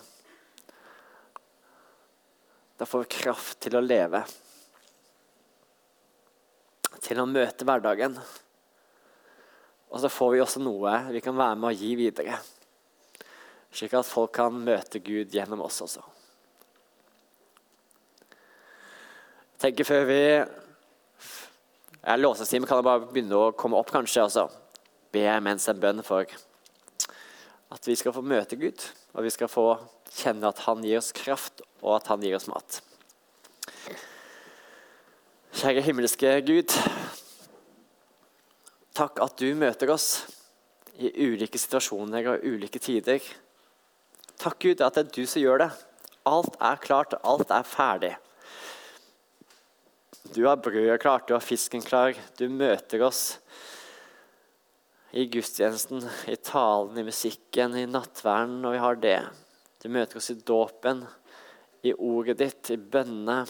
Da 2.79 2.87
får 2.88 3.05
vi 3.05 3.21
kraft 3.23 3.61
til 3.62 3.77
å 3.79 3.83
leve. 3.85 4.25
Til 7.03 7.21
å 7.23 7.29
møte 7.31 7.67
hverdagen. 7.67 8.17
Og 9.93 10.03
så 10.03 10.11
får 10.11 10.35
vi 10.35 10.43
også 10.43 10.62
noe 10.65 10.97
vi 11.15 11.23
kan 11.23 11.38
være 11.38 11.61
med 11.62 11.71
å 11.71 11.77
gi 11.77 11.93
videre. 12.01 12.41
Slik 13.71 13.95
at 13.95 14.09
folk 14.09 14.35
kan 14.35 14.59
møte 14.67 14.99
Gud 14.99 15.31
gjennom 15.31 15.62
oss 15.62 15.79
også. 15.87 16.03
Jeg 19.53 19.62
tenker 19.69 19.87
før 19.87 20.11
vi 20.11 20.23
Låsestimen 22.03 22.67
kan 22.67 22.83
bare 22.83 23.07
begynne 23.07 23.38
å 23.38 23.53
komme 23.55 23.79
opp, 23.79 23.93
kanskje. 23.95 24.25
og 24.25 24.33
så 24.35 24.49
Be 25.12 25.27
mens 25.41 25.69
en 25.69 25.81
bønn 25.81 26.03
for 26.03 26.27
at 27.73 27.87
vi 27.87 27.95
skal 27.97 28.15
få 28.17 28.23
møte 28.25 28.57
Gud, 28.57 28.81
og 29.15 29.25
vi 29.25 29.31
skal 29.31 29.49
få 29.49 29.67
kjenne 30.12 30.49
at 30.49 30.65
Han 30.67 30.83
gir 30.85 30.99
oss 30.99 31.12
kraft, 31.12 31.62
og 31.81 31.97
at 31.97 32.09
Han 32.09 32.25
gir 32.25 32.37
oss 32.37 32.49
mat. 32.49 32.81
Kjære 35.53 35.85
himmelske 35.85 36.41
Gud. 36.49 36.75
Takk 38.97 39.21
at 39.25 39.38
du 39.38 39.55
møter 39.57 39.93
oss 39.93 40.25
i 40.99 41.12
ulike 41.23 41.61
situasjoner 41.61 42.29
og 42.35 42.45
ulike 42.45 42.81
tider. 42.83 43.23
Takk, 44.41 44.59
Gud, 44.59 44.81
at 44.83 44.97
det 44.97 45.07
er 45.07 45.15
du 45.15 45.27
som 45.29 45.43
gjør 45.45 45.62
det. 45.65 45.71
Alt 46.29 46.57
er 46.61 46.81
klart, 46.83 47.15
alt 47.23 47.53
er 47.55 47.69
ferdig. 47.69 48.15
Du 50.31 50.45
har 50.47 50.61
brødet 50.63 51.01
klart, 51.03 51.27
du 51.27 51.35
har 51.35 51.43
fisken 51.43 51.83
klar. 51.83 52.15
Du 52.39 52.47
møter 52.49 53.03
oss 53.03 53.41
i 55.13 55.27
gudstjenesten, 55.29 56.05
i 56.31 56.37
talen, 56.39 56.97
i 56.97 57.05
musikken, 57.05 57.75
i 57.77 57.89
nattverden 57.91 58.61
når 58.63 58.77
vi 58.77 58.83
har 58.85 59.01
det. 59.03 59.19
Du 59.83 59.91
møter 59.93 60.21
oss 60.21 60.31
i 60.31 60.39
dåpen, 60.39 61.03
i 61.83 61.93
ordet 61.93 62.39
ditt, 62.39 62.71
i 62.71 62.79
bønnene. 62.79 63.43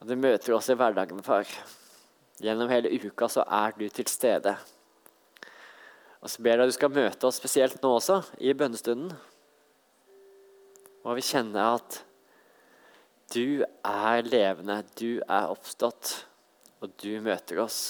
Og 0.00 0.08
du 0.08 0.14
møter 0.20 0.54
oss 0.54 0.68
i 0.70 0.76
hverdagen, 0.76 1.24
far. 1.24 1.48
Gjennom 2.40 2.70
hele 2.72 2.92
uka 2.92 3.28
så 3.28 3.42
er 3.44 3.74
du 3.76 3.88
til 3.88 4.08
stede. 4.08 4.54
Og 6.20 6.28
så 6.28 6.44
ber 6.44 6.60
jeg 6.60 6.68
at 6.68 6.70
du 6.70 6.76
skal 6.76 6.92
møte 6.92 7.26
oss 7.26 7.40
spesielt 7.40 7.80
nå 7.82 7.96
også, 7.96 8.20
i 8.44 8.52
bønnestunden. 8.52 9.10
Og 11.08 11.16
vi 11.16 11.24
kjenner 11.24 11.80
at 11.80 12.02
du 13.34 13.62
er 13.86 14.26
levende, 14.26 14.80
du 14.98 15.20
er 15.22 15.50
oppstått, 15.50 16.12
og 16.82 16.92
du 17.02 17.12
møter 17.22 17.62
oss. 17.62 17.80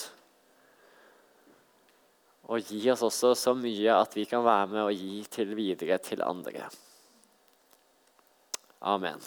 Og 2.50 2.66
gi 2.66 2.82
oss 2.90 3.04
også 3.06 3.34
så 3.38 3.54
mye 3.54 3.94
at 3.94 4.16
vi 4.18 4.26
kan 4.28 4.42
være 4.44 4.70
med 4.72 4.82
og 4.82 4.94
gi 4.96 5.20
til 5.30 5.54
videre 5.58 6.00
til 6.02 6.24
andre. 6.26 6.66
Amen. 8.80 9.22